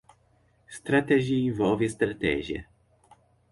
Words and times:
Strategy 0.67 1.45
envolve 1.51 1.83
estratégia. 1.85 2.67